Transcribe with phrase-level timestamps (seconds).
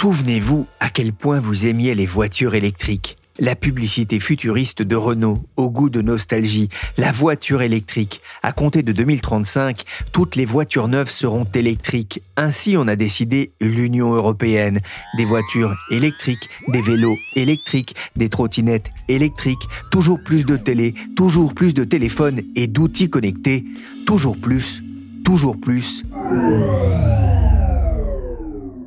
[0.00, 3.16] Souvenez-vous à quel point vous aimiez les voitures électriques.
[3.40, 8.20] La publicité futuriste de Renault, au goût de nostalgie, la voiture électrique.
[8.44, 12.22] À compter de 2035, toutes les voitures neuves seront électriques.
[12.36, 14.82] Ainsi, on a décidé l'Union européenne.
[15.16, 21.74] Des voitures électriques, des vélos électriques, des trottinettes électriques, toujours plus de télé, toujours plus
[21.74, 23.64] de téléphones et d'outils connectés,
[24.06, 24.80] toujours plus,
[25.24, 26.04] toujours plus.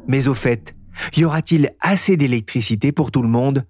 [0.08, 0.74] Mais au fait,
[1.16, 3.66] y aura-t-il assez d'électricité pour tout le monde?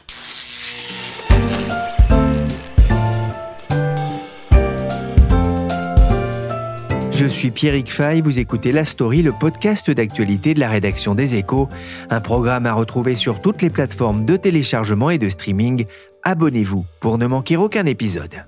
[7.21, 11.35] Je suis Pierrick Fay, vous écoutez La Story, le podcast d'actualité de la rédaction des
[11.35, 11.69] Échos,
[12.09, 15.85] un programme à retrouver sur toutes les plateformes de téléchargement et de streaming.
[16.23, 18.43] Abonnez-vous pour ne manquer aucun épisode.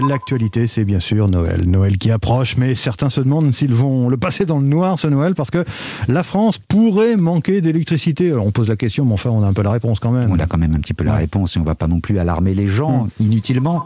[0.00, 1.62] L'actualité, c'est bien sûr Noël.
[1.68, 5.06] Noël qui approche, mais certains se demandent s'ils vont le passer dans le noir, ce
[5.06, 5.64] Noël, parce que
[6.08, 8.32] la France pourrait manquer d'électricité.
[8.32, 10.30] Alors on pose la question, mais enfin, on a un peu la réponse quand même.
[10.32, 12.18] On a quand même un petit peu la réponse et on va pas non plus
[12.18, 13.22] alarmer les gens Hmm.
[13.24, 13.84] inutilement.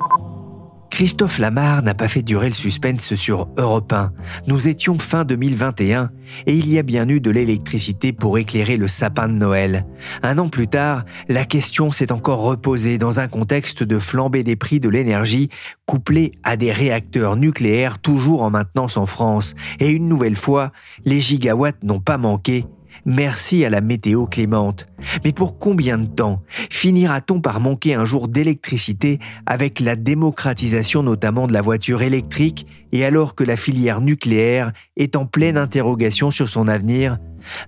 [0.91, 4.13] Christophe Lamar n'a pas fait durer le suspense sur Europe 1.
[4.47, 6.11] Nous étions fin 2021
[6.47, 9.87] et il y a bien eu de l'électricité pour éclairer le sapin de Noël.
[10.23, 14.57] Un an plus tard, la question s'est encore reposée dans un contexte de flambée des
[14.57, 15.51] prix de l'énergie
[15.87, 19.55] couplé à des réacteurs nucléaires toujours en maintenance en France.
[19.81, 20.73] Et une nouvelle fois,
[21.05, 22.65] les gigawatts n'ont pas manqué.
[23.05, 24.87] Merci à la météo clémente.
[25.25, 31.47] Mais pour combien de temps finira-t-on par manquer un jour d'électricité avec la démocratisation notamment
[31.47, 36.49] de la voiture électrique et alors que la filière nucléaire est en pleine interrogation sur
[36.49, 37.19] son avenir?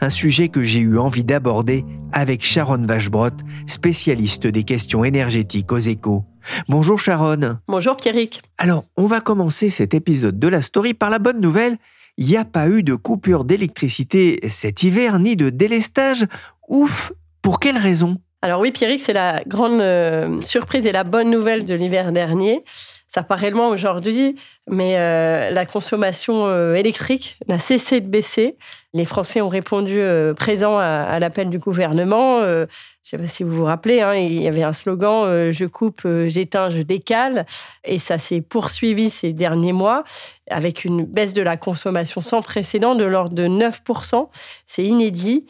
[0.00, 3.30] Un sujet que j'ai eu envie d'aborder avec Sharon Vachebrot,
[3.66, 6.24] spécialiste des questions énergétiques aux échos.
[6.68, 7.58] Bonjour Sharon.
[7.68, 8.42] Bonjour Pierrick.
[8.58, 11.78] Alors, on va commencer cet épisode de la story par la bonne nouvelle.
[12.20, 16.26] Il n'y a pas eu de coupure d'électricité cet hiver, ni de délestage.
[16.68, 18.18] Ouf Pour quelle raison?
[18.42, 22.62] Alors oui Pierrick, c'est la grande euh, surprise et la bonne nouvelle de l'hiver dernier.
[23.08, 24.36] Ça paraît loin aujourd'hui,
[24.68, 28.56] mais euh, la consommation euh, électrique n'a cessé de baisser.
[28.92, 32.40] Les Français ont répondu euh, présents à, l'appel du gouvernement.
[32.40, 32.66] Euh,
[33.04, 35.52] je ne sais pas si vous vous rappelez, hein, il y avait un slogan euh,
[35.52, 37.46] Je coupe, j'éteins, je décale».
[37.84, 40.02] Et ça s'est poursuivi ces derniers mois
[40.50, 44.28] avec une baisse de la consommation sans précédent de l'ordre de 9%.
[44.66, 45.46] C'est inédit.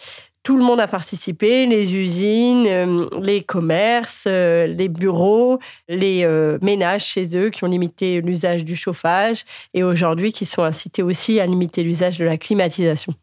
[0.51, 6.59] Tout le monde a participé, les usines, euh, les commerces, euh, les bureaux, les euh,
[6.61, 9.45] ménages chez eux qui ont limité l'usage du chauffage
[9.75, 13.15] et aujourd'hui qui sont incités aussi à limiter l'usage de la climatisation.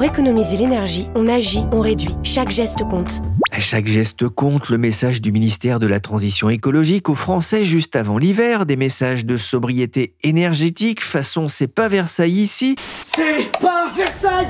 [0.00, 2.08] Pour économiser l'énergie, on agit, on réduit.
[2.22, 3.20] Chaque geste compte.
[3.52, 7.96] À chaque geste compte le message du ministère de la Transition écologique aux Français juste
[7.96, 12.76] avant l'hiver, des messages de sobriété énergétique façon c'est pas Versailles ici.
[12.78, 14.48] C'est pas Versailles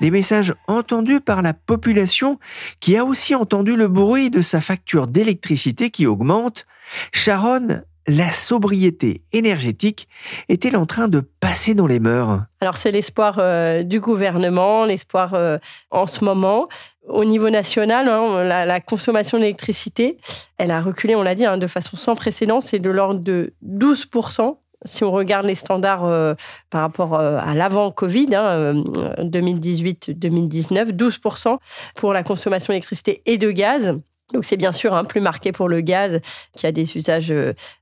[0.00, 2.38] Des messages entendus par la population
[2.80, 6.64] qui a aussi entendu le bruit de sa facture d'électricité qui augmente.
[7.12, 10.08] Sharon, la sobriété énergétique
[10.48, 12.42] est-elle en train de passer dans les mœurs?
[12.60, 15.58] Alors c'est l'espoir euh, du gouvernement, l'espoir euh,
[15.90, 16.68] en ce moment.
[17.06, 20.16] Au niveau national, hein, la, consommation d'électricité,
[20.56, 23.52] elle a reculé, on l'a dit, hein, de façon sans précédent, c'est de l'ordre de
[23.62, 24.56] 12%.
[24.86, 26.34] Si on regarde les standards euh,
[26.70, 31.58] par rapport à l'avant-Covid, hein, euh, 2018-2019, 12%
[31.94, 33.98] pour la consommation d'électricité et de gaz.
[34.32, 36.20] Donc c'est bien sûr hein, plus marqué pour le gaz
[36.56, 37.32] qui a des usages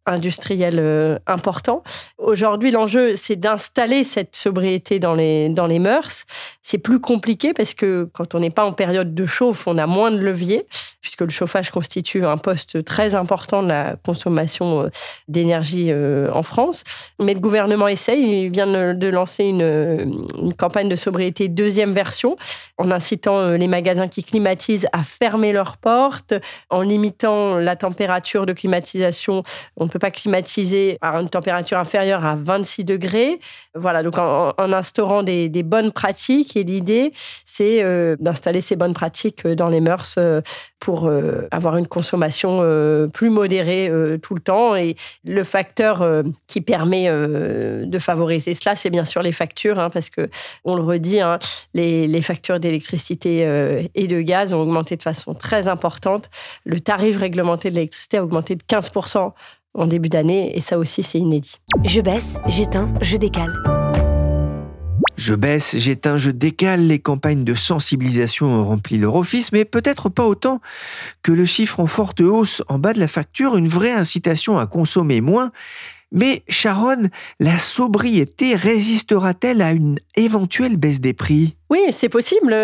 [0.07, 1.83] industriels euh, importants.
[2.19, 6.25] Aujourd'hui, l'enjeu, c'est d'installer cette sobriété dans les, dans les mœurs.
[6.61, 9.87] C'est plus compliqué parce que quand on n'est pas en période de chauffe, on a
[9.87, 10.67] moins de levier,
[11.01, 14.89] puisque le chauffage constitue un poste très important de la consommation euh,
[15.29, 16.83] d'énergie euh, en France.
[17.21, 20.27] Mais le gouvernement essaye, il vient de, lancer une,
[20.57, 22.37] campagne de sobriété deuxième version,
[22.79, 26.35] en incitant les magasins qui climatisent à fermer leurs portes,
[26.71, 29.45] en limitant la température de climatisation,
[29.93, 33.39] peut pas climatiser à une température inférieure à 26 degrés.
[33.75, 36.57] Voilà, donc en, instaurant des, bonnes pratiques.
[36.57, 37.13] Et l'idée,
[37.45, 40.41] c'est euh, d'installer ces bonnes pratiques dans les mœurs euh,
[40.81, 42.61] pour euh, avoir une consommation
[43.13, 43.91] plus modérée
[44.23, 44.75] tout le temps.
[44.75, 50.11] Et le facteur qui permet de favoriser cela, c'est bien sûr les factures, hein, parce
[50.11, 50.29] que
[50.65, 51.39] on le redit, hein,
[51.75, 53.43] les, factures d'électricité
[53.95, 56.31] et de gaz ont augmenté de façon très importante.
[56.65, 59.33] Le tarif réglementé de l'électricité a augmenté de 15%
[59.75, 61.61] en début d'année, et ça aussi, c'est inédit.
[61.85, 63.55] Je baisse, j'éteins, je décale.
[65.17, 70.09] Je baisse, j'éteins, je décale, les campagnes de sensibilisation ont rempli leur office, mais peut-être
[70.09, 70.61] pas autant
[71.23, 74.67] que le chiffre en forte hausse en bas de la facture, une vraie incitation à
[74.67, 75.53] consommer moins
[76.13, 77.09] mais Sharon,
[77.41, 81.57] la sobriété résistera-t-elle à une éventuelle baisse des prix?
[81.71, 82.55] Oui, c'est possible.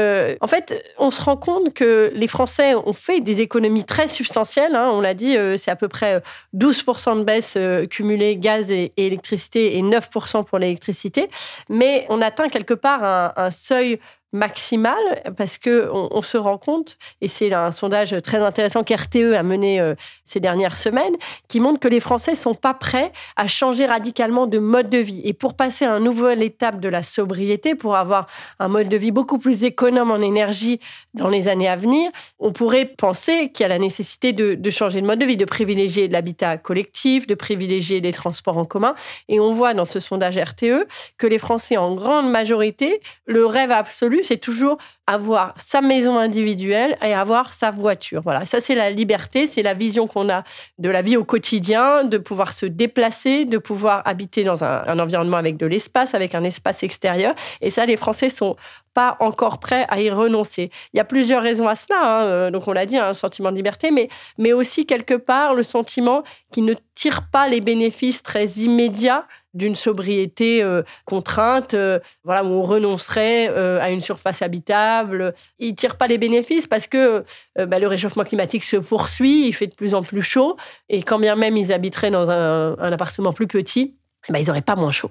[0.42, 4.74] En fait, on se rend compte que les Français ont fait des économies très substantielles.
[4.74, 4.90] Hein.
[4.92, 6.20] On l'a dit, euh, c'est à peu près
[6.54, 11.30] 12% de baisse euh, cumulée gaz et électricité et 9% pour l'électricité.
[11.70, 13.98] Mais on atteint quelque part un seuil
[14.32, 19.42] maximale parce que on, se rend compte, et c'est un sondage très intéressant qu'RTE a
[19.42, 19.94] mené euh,
[20.24, 21.14] ces dernières semaines,
[21.48, 25.22] qui montre que les Français sont pas prêts à changer radicalement de mode de vie.
[25.24, 28.26] Et pour passer à une nouvelle étape de la sobriété, pour avoir
[28.58, 30.80] un mode de vie beaucoup plus économe en énergie
[31.14, 34.70] dans les années à venir, on pourrait penser qu'il y a la nécessité de, de
[34.70, 38.94] changer de mode de vie, de privilégier l'habitat collectif, de privilégier les transports en commun.
[39.28, 40.86] Et on voit dans ce sondage RTE
[41.16, 46.96] que les Français, en grande majorité, le rêve absolu c'est toujours avoir sa maison individuelle
[47.02, 48.20] et avoir sa voiture.
[48.22, 50.44] Voilà, ça c'est la liberté, c'est la vision qu'on a
[50.78, 55.36] de la vie au quotidien, de pouvoir se déplacer, de pouvoir habiter dans un, environnement
[55.36, 57.34] avec de l'espace, avec un espace extérieur.
[57.60, 58.56] Et ça, les Français sont
[59.20, 60.70] encore prêts à y renoncer.
[60.92, 62.00] Il y a plusieurs raisons à cela.
[62.02, 62.24] Hein.
[62.24, 64.08] Euh, donc on l'a dit, un sentiment de liberté, mais,
[64.38, 66.22] mais aussi quelque part le sentiment
[66.52, 72.48] qui ne tire pas les bénéfices très immédiats d'une sobriété euh, contrainte, euh, voilà, où
[72.48, 75.34] on renoncerait à une surface habitable.
[75.58, 77.24] Ils ne tirent pas les bénéfices parce que
[77.56, 80.56] bah, le réchauffement climatique se poursuit, il fait de plus en plus chaud,
[80.88, 83.96] et quand bien même ils habiteraient dans un, appartement plus petit,
[84.28, 85.10] bah, ils n'auraient pas moins chaud.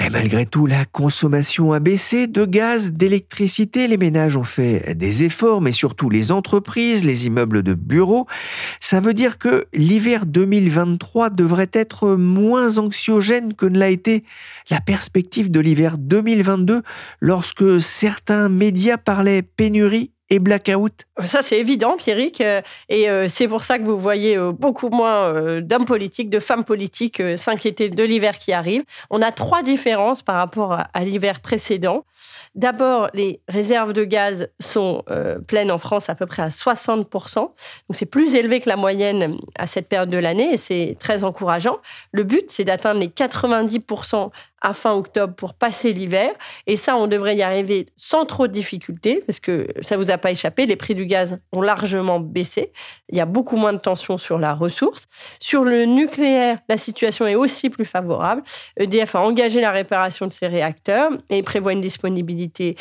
[0.00, 3.86] Et malgré tout, la consommation a baissé de gaz, d'électricité.
[3.86, 8.26] Les ménages ont fait des efforts, mais surtout les entreprises, les immeubles de bureaux.
[8.80, 14.24] Ça veut dire que l'hiver 2023 devrait être moins anxiogène que ne l'a été
[14.68, 16.82] la perspective de l'hiver 2022
[17.20, 22.40] lorsque certains médias parlaient pénurie et blackout Ça, c'est évident, Pierrick.
[22.40, 26.40] Euh, et euh, c'est pour ça que vous voyez euh, beaucoup moins d'hommes politiques, de
[26.40, 28.84] femmes politiques s'inquiéter de l'hiver qui arrive.
[29.10, 32.04] On a trois différences par rapport à l'hiver précédent.
[32.54, 35.02] D'abord, les réserves de gaz sont
[35.46, 37.36] pleines en France à peu près à 60%.
[37.36, 37.52] Donc,
[37.92, 41.78] c'est plus élevé que la moyenne à cette période de l'année et c'est très encourageant.
[42.12, 44.30] Le but, c'est d'atteindre les 90%
[44.64, 46.30] à fin octobre pour passer l'hiver.
[46.66, 50.18] Et ça, on devrait y arriver sans trop de difficultés, parce que ça vous a
[50.18, 52.72] pas échappé, les prix du gaz ont largement baissé.
[53.10, 55.06] Il y a beaucoup moins de tension sur la ressource.
[55.38, 58.42] Sur le nucléaire, la situation est aussi plus favorable.
[58.78, 62.76] EDF a engagé la réparation de ses réacteurs et prévoit une disponibilité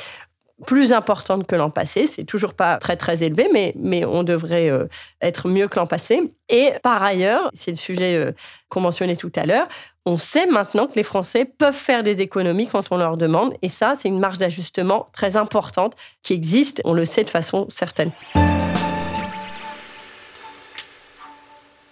[0.65, 2.05] plus importante que l'an passé.
[2.05, 4.85] C'est toujours pas très très élevé, mais, mais on devrait euh,
[5.21, 6.31] être mieux que l'an passé.
[6.49, 8.31] Et par ailleurs, c'est le sujet euh,
[8.69, 9.67] qu'on mentionnait tout à l'heure,
[10.05, 13.53] on sait maintenant que les Français peuvent faire des économies quand on leur demande.
[13.61, 16.81] Et ça, c'est une marge d'ajustement très importante qui existe.
[16.83, 18.11] On le sait de façon certaine.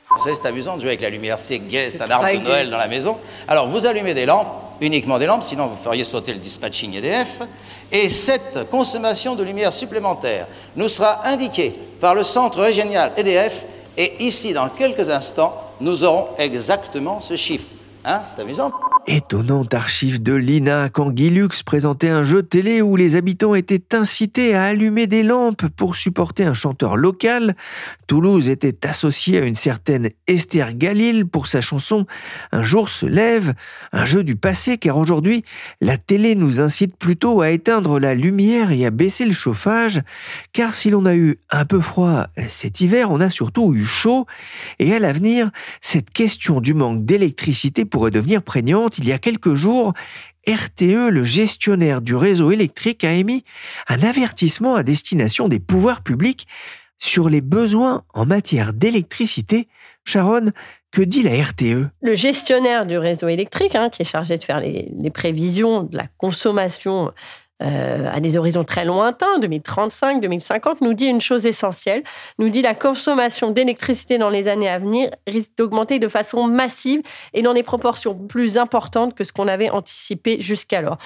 [0.09, 2.43] Vous savez, c'est amusant de jouer avec la lumière, c'est gai, c'est un arbre de
[2.43, 3.17] Noël dans la maison.
[3.47, 4.49] Alors, vous allumez des lampes,
[4.81, 7.41] uniquement des lampes, sinon vous feriez sauter le dispatching EDF.
[7.93, 13.65] Et cette consommation de lumière supplémentaire nous sera indiquée par le centre régional EDF.
[13.97, 17.67] Et ici, dans quelques instants, nous aurons exactement ce chiffre.
[18.03, 18.71] Hein C'est amusant.
[19.07, 21.31] Étonnante archive de l'INA quand Guy
[21.65, 26.43] présentait un jeu télé où les habitants étaient incités à allumer des lampes pour supporter
[26.43, 27.55] un chanteur local.
[28.05, 32.05] Toulouse était associée à une certaine Esther Galil pour sa chanson
[32.51, 33.55] Un jour se lève,
[33.91, 35.43] un jeu du passé car aujourd'hui
[35.81, 40.01] la télé nous incite plutôt à éteindre la lumière et à baisser le chauffage.
[40.53, 44.27] Car si l'on a eu un peu froid cet hiver, on a surtout eu chaud.
[44.77, 45.49] Et à l'avenir,
[45.81, 49.93] cette question du manque d'électricité pourrait devenir prégnante il y a quelques jours,
[50.47, 53.43] RTE, le gestionnaire du réseau électrique, a émis
[53.87, 56.47] un avertissement à destination des pouvoirs publics
[56.97, 59.67] sur les besoins en matière d'électricité.
[60.05, 60.51] Sharon,
[60.91, 64.59] que dit la RTE Le gestionnaire du réseau électrique, hein, qui est chargé de faire
[64.59, 67.11] les, prévisions de la consommation
[67.61, 72.03] euh, à des horizons très lointains, 2035, 2050, nous dit une chose essentielle,
[72.39, 77.01] nous dit la consommation d'électricité dans les années à venir risque d'augmenter de façon massive
[77.33, 80.97] et dans des proportions plus importantes que ce qu'on avait anticipé jusqu'alors.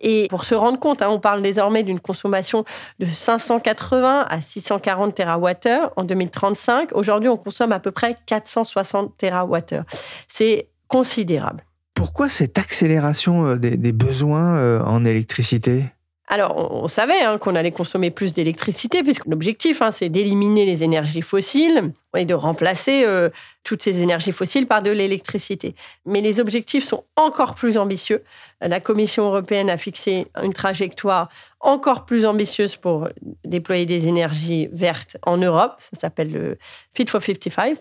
[0.00, 2.64] Et pour se rendre compte, hein, on parle désormais d'une consommation
[2.98, 6.90] de 580 à 640 TWh en 2035.
[6.92, 9.82] Aujourd'hui, on consomme à peu près 460 TWh.
[10.28, 11.64] C'est considérable.
[11.94, 15.84] Pourquoi cette accélération euh, des, besoins euh, en électricité?
[16.32, 20.82] Alors, on, savait hein, qu'on allait consommer plus d'électricité, puisque l'objectif, hein, c'est d'éliminer les
[20.82, 23.28] énergies fossiles et de remplacer euh,
[23.64, 25.74] toutes ces énergies fossiles par de l'électricité.
[26.06, 28.22] Mais les objectifs sont encore plus ambitieux.
[28.62, 31.28] La Commission européenne a fixé une trajectoire
[31.60, 33.10] encore plus ambitieuse pour
[33.52, 35.76] déployer des énergies vertes en Europe.
[35.78, 36.58] Ça s'appelle le
[36.94, 37.78] Fit for 55.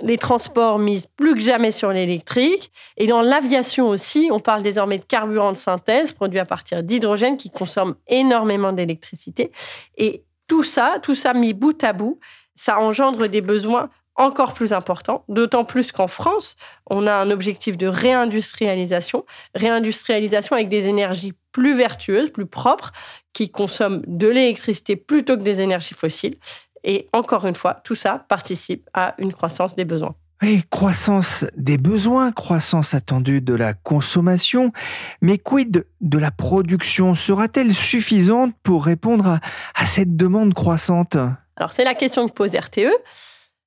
[0.00, 2.70] Les transports misent plus que jamais sur l'électrique.
[2.96, 7.36] Et dans l'aviation aussi, on parle désormais de carburant de synthèse produit à partir d'hydrogène
[7.36, 9.50] qui consomme énormément d'électricité.
[9.96, 12.20] Et tout ça, tout ça mis bout à bout,
[12.54, 17.76] ça engendre des besoins encore plus importants, d'autant plus qu'en France, on a un objectif
[17.76, 22.92] de réindustrialisation, réindustrialisation avec des énergies plus vertueuses, plus propres,
[23.34, 26.36] qui consomment de l'électricité plutôt que des énergies fossiles.
[26.84, 30.14] Et encore une fois, tout ça participe à une croissance des besoins.
[30.42, 34.72] Oui, croissance des besoins, croissance attendue de la consommation,
[35.20, 37.14] mais quid de la production?
[37.14, 39.40] Sera-t-elle suffisante pour répondre à,
[39.74, 41.16] à cette demande croissante?
[41.56, 42.90] Alors, c'est la question que pose RTE.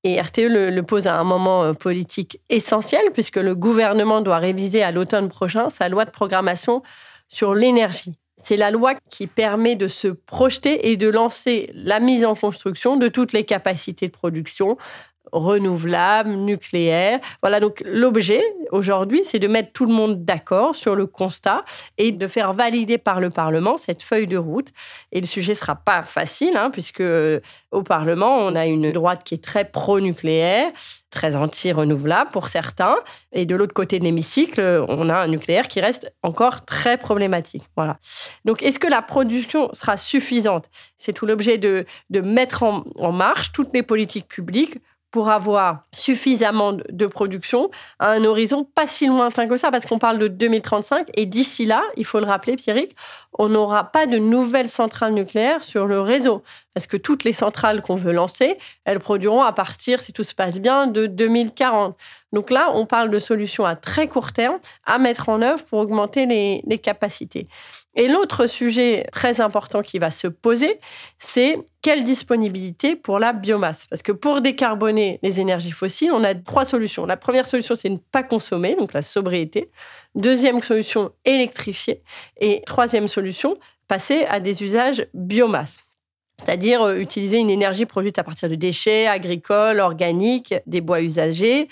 [0.04, 4.84] Et RTE le, pose à un moment euh, politique essentiel, puisque le gouvernement doit réviser
[4.84, 6.84] à l'automne prochain sa loi de programmation
[7.28, 8.18] sur l'énergie.
[8.48, 12.96] C'est la loi qui permet de se projeter et de lancer la mise en construction
[12.96, 14.78] de toutes les capacités de production
[15.32, 17.20] renouvelable, nucléaire.
[17.42, 21.64] Voilà, donc l'objet aujourd'hui, c'est de mettre tout le monde d'accord sur le constat
[21.98, 24.70] et de faire valider par le Parlement cette feuille de route.
[25.12, 27.40] Et le sujet ne sera pas facile, hein, puisque euh,
[27.72, 30.72] au Parlement, on a une droite qui est très pro-nucléaire,
[31.10, 32.98] très anti-renouvelable pour certains.
[33.32, 37.64] Et de l'autre côté de l'hémicycle, on a un nucléaire qui reste encore très problématique.
[37.76, 37.98] Voilà.
[38.46, 40.66] Donc, est-ce que la production sera suffisante?
[40.98, 44.80] C'est tout l'objet de, de mettre en marche toutes les politiques publiques
[45.12, 50.00] pour avoir suffisamment de production à un horizon pas si lointain que ça, parce qu'on
[50.00, 52.96] parle de 2035, et d'ici là, il faut le rappeler, Pierrick,
[53.40, 57.82] on n'aura pas de nouvelles centrales nucléaires sur le réseau, parce que toutes les centrales
[57.82, 61.96] qu'on veut lancer, elles produiront à partir, si tout se passe bien, de 2040.
[62.34, 65.80] Donc là, on parle de solutions à très court terme à mettre en œuvre pour
[65.80, 67.48] augmenter les, les capacités.
[67.98, 70.80] Et l'autre sujet très important qui va se poser,
[71.18, 73.88] c'est quelle disponibilité pour la biomasse?
[73.88, 77.08] Parce que pour décarboner les énergies fossiles, on a trois solutions.
[77.08, 79.72] La première solution, c'est ne pas consommer, donc la sobriété.
[80.14, 82.04] Deuxième solution, électrifier.
[82.40, 85.78] Et troisième solution, passer à des usages biomasse
[86.40, 91.68] c'est-à-dire euh, utiliser une énergie produite à partir de déchets agricoles, organiques, des bois usagés.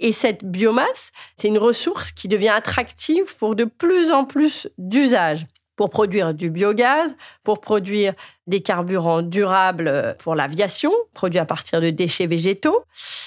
[0.00, 5.46] Et cette biomasse, c'est une ressource qui devient attractive pour de plus en plus d'usages
[5.78, 8.12] pour produire du biogaz, pour produire
[8.48, 12.82] des carburants durables pour l'aviation, produits à partir de déchets végétaux,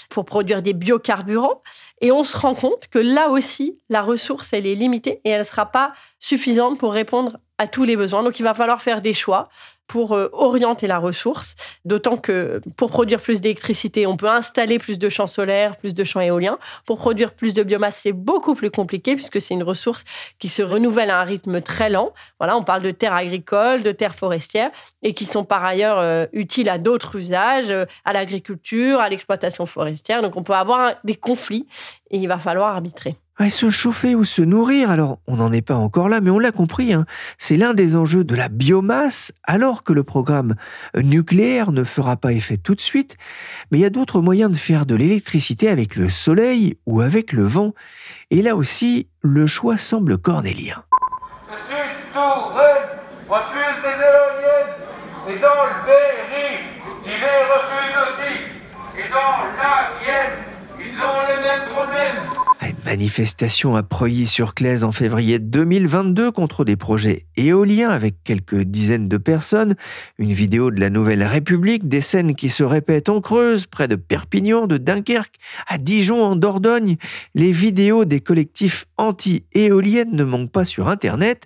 [0.10, 1.62] pour produire des biocarburants.
[2.02, 5.40] Et on se rend compte que là aussi, la ressource, elle est limitée et elle
[5.40, 8.24] ne sera pas suffisante pour répondre à tous les besoins.
[8.24, 9.48] Donc il va falloir faire des choix
[9.86, 14.98] pour euh, orienter la ressource, d'autant que pour produire plus d'électricité, on peut installer plus
[14.98, 16.58] de champs solaires, plus de champs éoliens.
[16.86, 20.06] Pour produire plus de biomasse, c'est beaucoup plus compliqué puisque c'est une ressource
[20.40, 22.14] qui se renouvelle à un rythme très lent.
[22.40, 24.72] Voilà, on parle de terres agricoles, de terres forestières
[25.04, 29.66] et qui sont par ailleurs euh, utiles à d'autres usages, euh, à l'agriculture, à l'exploitation
[29.66, 30.22] forestière.
[30.22, 31.68] Donc on peut avoir des conflits
[32.10, 33.16] et il va falloir arbitrer
[33.50, 36.52] se chauffer ou se nourrir, alors on n'en est pas encore là, mais on l'a
[36.52, 37.06] compris, hein.
[37.38, 40.56] c'est l'un des enjeux de la biomasse, alors que le programme
[40.96, 43.18] nucléaire ne fera pas effet tout de suite,
[43.72, 47.34] mais il y a d'autres moyens de faire de l'électricité avec le soleil ou avec
[47.34, 47.74] le vent,
[48.30, 50.84] et là aussi, le choix semble cornélien.
[51.50, 51.82] Je suis
[53.30, 54.76] refuse des éoliennes,
[55.30, 56.58] et dans le Berry,
[57.04, 58.34] qui les refuse aussi,
[58.98, 60.44] et dans la Vienne,
[60.80, 62.42] ils ont les mêmes problèmes.
[62.86, 69.76] Manifestation à Preuilly-sur-Claise en février 2022 contre des projets éoliens avec quelques dizaines de personnes.
[70.18, 73.96] Une vidéo de la Nouvelle République, des scènes qui se répètent en Creuse, près de
[73.96, 75.36] Perpignan, de Dunkerque,
[75.68, 76.98] à Dijon, en Dordogne.
[77.36, 81.46] Les vidéos des collectifs anti-éoliennes ne manquent pas sur Internet.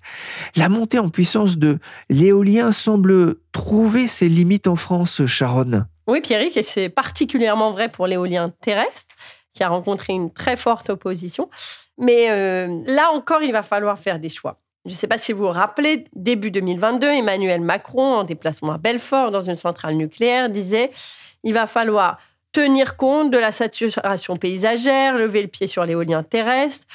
[0.56, 5.84] La montée en puissance de l'éolien semble trouver ses limites en France, Sharon.
[6.08, 9.16] Oui, Pierrick, et c'est particulièrement vrai pour l'éolien terrestre
[9.56, 11.50] qui a rencontré une très forte opposition.
[11.98, 14.60] Mais euh, là encore, il va falloir faire des choix.
[14.86, 18.78] Je ne sais pas si vous vous rappelez, début 2022, Emmanuel Macron, en déplacement à
[18.78, 20.92] Belfort, dans une centrale nucléaire, disait
[21.44, 22.20] il va falloir
[22.52, 26.86] tenir compte de la saturation paysagère, lever le pied sur l'éolien terrestre.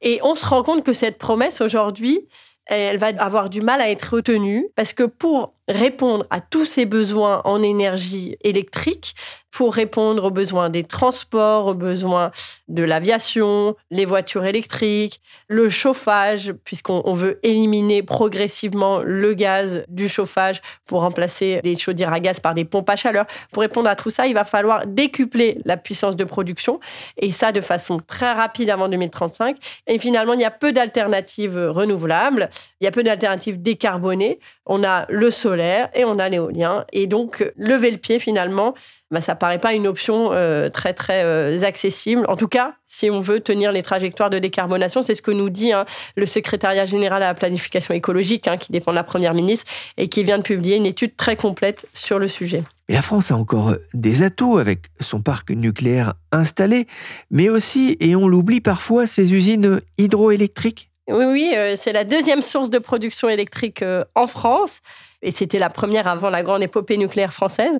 [0.00, 2.26] Et on se rend compte que cette promesse aujourd'hui,
[2.66, 6.86] elle va avoir du mal à être retenue parce que pour répondre à tous ces
[6.86, 9.14] besoins en énergie électrique,
[9.50, 12.30] pour répondre aux besoins des transports, aux besoins
[12.68, 20.60] de l'aviation, les voitures électriques, le chauffage, puisqu'on veut éliminer progressivement le gaz du chauffage
[20.86, 23.26] pour remplacer les chaudières à gaz par des pompes à chaleur.
[23.50, 26.78] Pour répondre à tout ça, il va falloir décupler la puissance de production,
[27.16, 29.56] et ça de façon très rapide avant 2035.
[29.86, 34.38] Et finalement, il y a peu d'alternatives renouvelables, il y a peu d'alternatives décarbonées.
[34.66, 35.57] On a le solaire
[35.94, 36.84] et on a l'éolien.
[36.92, 38.74] Et donc, lever le pied finalement,
[39.10, 42.26] bah, ça paraît pas une option euh, très très euh, accessible.
[42.28, 45.48] En tout cas, si on veut tenir les trajectoires de décarbonation, c'est ce que nous
[45.48, 49.32] dit hein, le secrétariat général à la planification écologique, hein, qui dépend de la première
[49.32, 49.64] ministre
[49.96, 52.62] et qui vient de publier une étude très complète sur le sujet.
[52.90, 56.86] Et la France a encore des atouts avec son parc nucléaire installé,
[57.30, 60.90] mais aussi, et on l'oublie parfois, ses usines hydroélectriques.
[61.08, 63.82] Oui, oui, euh, c'est la deuxième source de production électrique
[64.14, 64.80] en France
[65.22, 67.78] et c'était la première avant la grande épopée nucléaire française.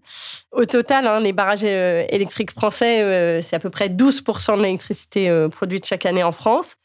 [0.53, 4.63] Au total, hein, les barrages euh, électriques français, euh, c'est à peu près 12% de
[4.63, 6.77] l'électricité euh, produite chaque année en France.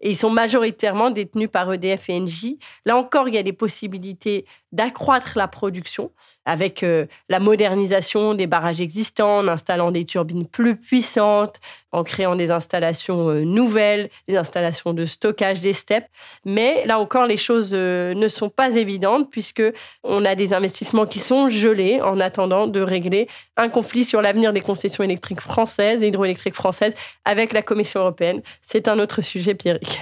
[0.00, 2.58] Et ils sont majoritairement détenus par EDF et Engie.
[2.84, 6.10] Là encore, il y a des possibilités d'accroître la production
[6.44, 11.60] avec euh, la modernisation des barrages existants, en installant des turbines plus puissantes,
[11.92, 16.08] en créant des installations euh, nouvelles, des installations de stockage des steppes.
[16.44, 19.62] Mais là encore, les choses euh, ne sont pas évidentes puisque
[20.02, 24.52] on a des investissements qui sont gelés en attendant de régler un conflit sur l'avenir
[24.52, 28.42] des concessions électriques françaises et hydroélectriques françaises avec la Commission européenne.
[28.62, 30.00] C'est un autre sujet, Pierrick.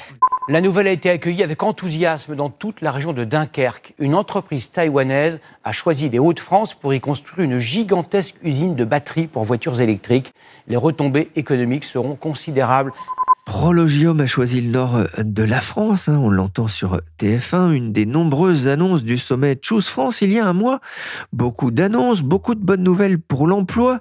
[0.50, 3.94] La nouvelle a été accueillie avec enthousiasme dans toute la région de Dunkerque.
[4.00, 9.28] Une entreprise taïwanaise a choisi les Hauts-de-France pour y construire une gigantesque usine de batteries
[9.28, 10.32] pour voitures électriques.
[10.66, 12.92] Les retombées économiques seront considérables.
[13.46, 18.04] Prologium a choisi le nord de la France, hein, on l'entend sur TF1, une des
[18.04, 20.80] nombreuses annonces du sommet Choose France il y a un mois.
[21.32, 24.00] Beaucoup d'annonces, beaucoup de bonnes nouvelles pour l'emploi,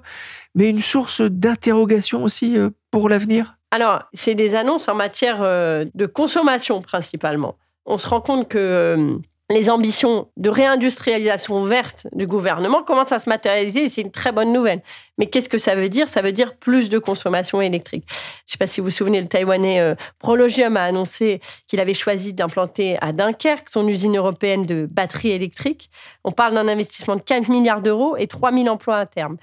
[0.56, 3.59] mais une source d'interrogation aussi euh, pour l'avenir.
[3.70, 7.56] Alors, c'est des annonces en matière euh, de consommation principalement.
[7.86, 9.18] On se rend compte que euh,
[9.50, 14.32] les ambitions de réindustrialisation verte du gouvernement commencent à se matérialiser et c'est une très
[14.32, 14.80] bonne nouvelle.
[15.18, 16.08] Mais qu'est-ce que ça veut dire?
[16.08, 18.04] Ça veut dire plus de consommation électrique.
[18.08, 21.80] Je ne sais pas si vous vous souvenez, le Taïwanais euh, Prologium a annoncé qu'il
[21.80, 25.90] avait choisi d'implanter à Dunkerque son usine européenne de batteries électriques.
[26.24, 29.36] On parle d'un investissement de 4 milliards d'euros et 3 000 emplois à terme.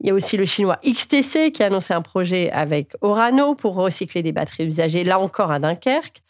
[0.00, 3.74] Il y a aussi le chinois XTC qui a annoncé un projet avec Orano pour
[3.74, 6.22] recycler des batteries usagées, là encore à Dunkerque.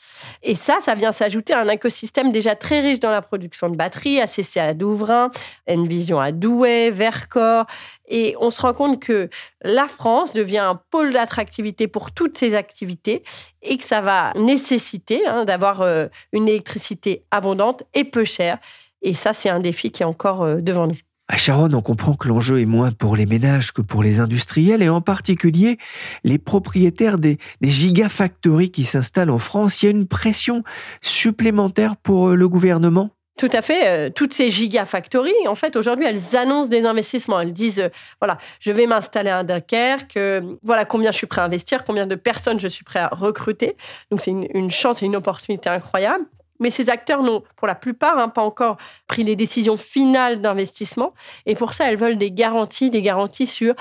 [0.42, 3.76] Et ça, ça vient s'ajouter à un écosystème déjà très riche dans la production de
[3.76, 5.30] batteries, ACC à Douvrin,
[5.68, 7.66] Envision à Douai, Vercors.
[8.08, 9.28] Et on se rend compte que
[9.62, 13.22] la France devient un pôle d'attractivité pour toutes ces activités
[13.62, 18.58] et que ça va nécessiter hein, d'avoir euh, une électricité abondante et peu chère.
[19.02, 20.98] Et ça, c'est un défi qui est encore euh, devant nous.
[21.32, 24.82] À Charonne, on comprend que l'enjeu est moins pour les ménages que pour les industriels
[24.82, 25.78] et en particulier
[26.24, 29.80] les propriétaires des, gigafactories qui s'installent en France.
[29.80, 30.64] Il y a une pression
[31.02, 33.10] supplémentaire pour euh, le gouvernement?
[33.38, 33.86] Tout à fait.
[33.86, 37.40] Euh, toutes ces gigafactories, en fait, aujourd'hui, elles annoncent des investissements.
[37.40, 37.90] Elles disent, euh,
[38.20, 40.18] voilà, je vais m'installer à Dunkerque,
[40.64, 43.76] voilà combien je suis prêt à investir, combien de personnes je suis prêt à recruter.
[44.10, 46.24] Donc, c'est une chance et une opportunité incroyable.
[46.60, 48.76] Mais ces acteurs n'ont, pour la plupart, hein, pas encore
[49.08, 51.14] pris les décisions finales d'investissement.
[51.46, 53.74] Et pour ça, elles veulent des garanties, des garanties sur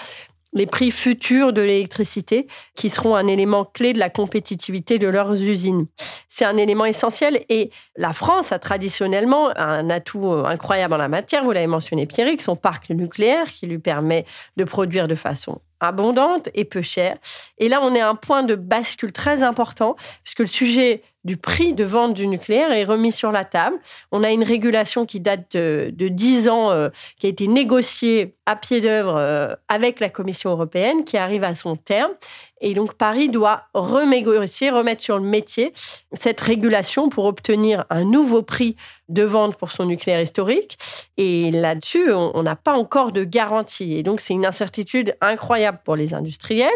[0.54, 5.34] les prix futurs de l'électricité, qui seront un élément clé de la compétitivité de leurs
[5.34, 5.86] usines.
[6.28, 11.08] C'est un élément essentiel et la France a traditionnellement un atout euh, incroyable en la
[11.08, 11.44] matière.
[11.44, 14.26] Vous l'avez mentionné, Pierrick, son parc nucléaire qui lui permet
[14.58, 17.18] de produire de façon abondante et peu chère.
[17.58, 21.36] Et là, on est à un point de bascule très important, puisque le sujet du
[21.36, 23.78] prix de vente du nucléaire est remis sur la table.
[24.12, 26.90] On a une régulation qui date de, de 10 ans, euh,
[27.20, 31.54] qui a été négociée à pied d'œuvre euh, avec la Commission européenne, qui arrive à
[31.56, 32.12] son terme.
[32.62, 35.74] Et donc Paris doit remettre sur le métier
[36.14, 38.76] cette régulation pour obtenir un nouveau prix
[39.08, 40.78] de vente pour son nucléaire historique.
[41.18, 43.96] Et là-dessus, on n'a pas encore de garantie.
[43.96, 46.70] Et donc c'est une incertitude incroyable pour les industriels.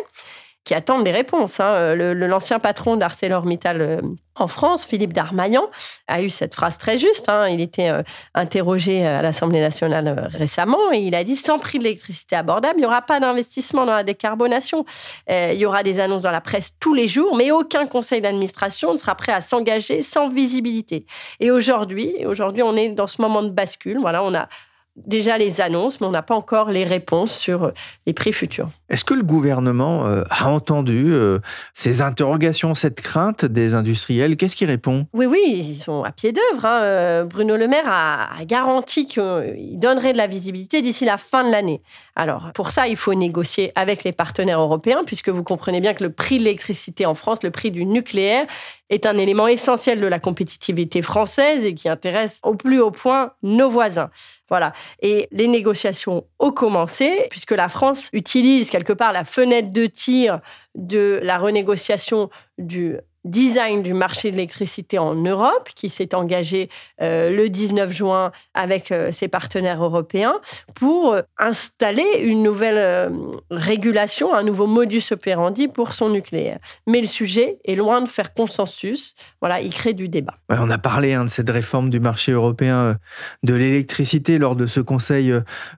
[0.63, 1.59] Qui attendent des réponses.
[1.59, 1.95] Hein.
[1.95, 4.01] L'ancien patron d'ArcelorMittal
[4.35, 5.69] en France, Philippe Darmaillan,
[6.07, 7.29] a eu cette phrase très juste.
[7.29, 7.47] Hein.
[7.49, 8.01] Il était euh,
[8.33, 12.75] interrogé à l'Assemblée nationale euh, récemment et il a dit sans prix de l'électricité abordable,
[12.77, 14.85] il n'y aura pas d'investissement dans la décarbonation.
[15.29, 18.21] Euh, il y aura des annonces dans la presse tous les jours, mais aucun conseil
[18.21, 21.05] d'administration ne sera prêt à s'engager sans visibilité.
[21.39, 23.99] Et aujourd'hui, aujourd'hui, on est dans ce moment de bascule.
[23.99, 24.47] Voilà, on a
[24.95, 27.71] déjà les annonces, mais on n'a pas encore les réponses sur euh,
[28.05, 28.69] les prix futurs.
[28.89, 31.39] Est-ce que le gouvernement euh, a entendu euh,
[31.73, 34.37] ces interrogations, cette crainte des industriels?
[34.37, 35.07] Qu'est-ce qu'il répond?
[35.13, 36.65] Oui, oui, ils sont à pied d'œuvre.
[36.65, 37.25] Hein.
[37.25, 41.81] Bruno Le Maire a, garanti qu'il donnerait de la visibilité d'ici la fin de l'année.
[42.15, 46.03] Alors, pour ça, il faut négocier avec les partenaires européens, puisque vous comprenez bien que
[46.03, 48.45] le prix de l'électricité en France, le prix du nucléaire,
[48.89, 53.31] est un élément essentiel de la compétitivité française et qui intéresse au plus haut point
[53.41, 54.11] nos voisins.
[54.49, 54.73] Voilà.
[55.01, 60.41] Et les négociations ont commencé, puisque la France utilise quelque part la fenêtre de tir
[60.75, 66.69] de la renégociation du design du marché de l'électricité en Europe, qui s'est engagé
[67.01, 70.39] euh, le 19 juin avec euh, ses partenaires européens
[70.75, 73.09] pour installer une nouvelle euh,
[73.49, 76.59] régulation, un nouveau modus operandi pour son nucléaire.
[76.87, 79.13] Mais le sujet est loin de faire consensus.
[79.41, 80.35] Voilà, il crée du débat.
[80.49, 82.97] on a parlé hein, de cette réforme du marché européen
[83.43, 85.33] de l'électricité lors de ce Conseil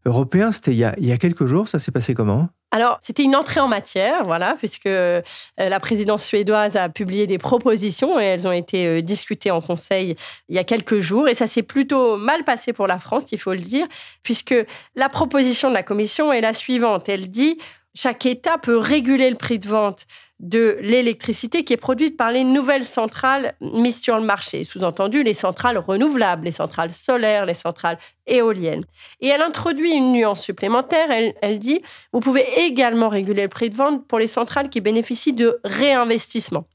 [0.06, 0.52] européen.
[0.52, 1.68] C'était il, y a quelques jours.
[1.68, 2.50] Ça s'est passé comment?
[2.76, 5.22] Alors, c'était une entrée en matière, voilà, puisque euh,
[5.58, 10.18] la présidence suédoise a publié des propositions et elles ont été euh, discutées en Conseil
[10.50, 11.30] il y a quelques jours.
[11.30, 13.88] Et ça s'est plutôt mal passé pour la France, il faut le dire,
[14.24, 14.54] puisque
[14.94, 17.08] la proposition de la Commission est la suivante.
[17.08, 17.58] Elle dit
[17.96, 20.06] chaque État peut réguler le prix de vente
[20.40, 25.34] de l'électricité qui est produite par les nouvelles centrales mises sur le marché, sous-entendu les
[25.34, 28.84] centrales renouvelables, les centrales solaires, les centrales éoliennes.
[29.22, 31.82] Et elle introduit une nuance supplémentaire, elle, elle dit,
[32.12, 36.68] vous pouvez également réguler le prix de vente pour les centrales qui bénéficient de réinvestissement.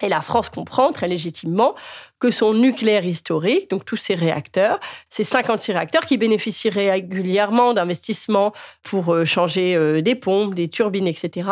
[0.00, 1.74] Et la France comprend très légitimement
[2.18, 8.52] que son nucléaire historique, donc tous ces réacteurs, ces 56 réacteurs qui bénéficient régulièrement d'investissements
[8.82, 11.48] pour euh, changer euh, des pompes, des turbines, etc.,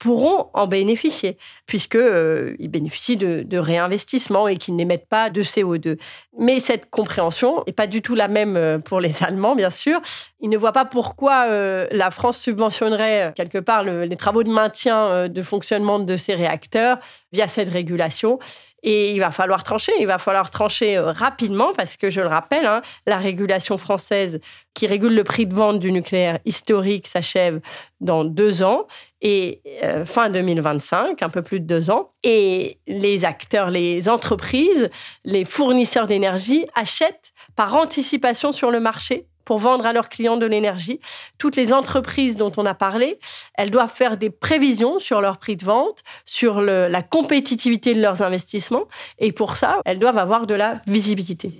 [0.00, 1.36] pourront en bénéficier,
[1.66, 5.98] puisqu'ils euh, bénéficient de, de réinvestissements et qu'ils n'émettent pas de CO2.
[6.38, 10.00] Mais cette compréhension n'est pas du tout la même euh, pour les Allemands, bien sûr.
[10.40, 15.28] Ils ne voient pas pourquoi euh, la France subventionnerait quelque part les travaux de maintien
[15.28, 16.98] de fonctionnement de ces réacteurs
[17.32, 18.38] via cette régulation.
[18.82, 22.26] Et il va falloir trancher, il va falloir trancher euh, rapidement parce que, je le
[22.26, 24.40] rappelle, hein, la régulation française
[24.74, 27.60] qui régule le prix de vente du nucléaire historique s'achève
[28.00, 28.86] dans deux ans
[29.20, 32.12] et euh, fin 2025, un peu plus de deux ans.
[32.22, 34.88] Et les acteurs, les entreprises,
[35.24, 40.46] les fournisseurs d'énergie achètent par anticipation sur le marché pour vendre à leurs clients de
[40.46, 41.00] l'énergie.
[41.36, 43.18] Toutes les entreprises dont on a parlé,
[43.54, 48.22] elles doivent faire des prévisions sur leur prix de vente, sur la compétitivité de leurs
[48.22, 48.84] investissements.
[49.18, 51.50] Et pour ça, elles doivent avoir de la visibilité.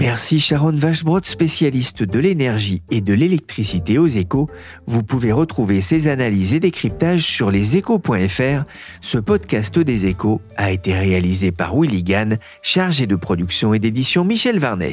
[0.00, 4.48] Merci Sharon Vachebrot, spécialiste de l'énergie et de l'électricité aux échos.
[4.86, 8.64] Vous pouvez retrouver ces analyses et décryptages sur leséchos.fr.
[9.02, 14.24] Ce podcast des échos a été réalisé par Willy Gann, chargé de production et d'édition
[14.24, 14.92] Michel Varnet.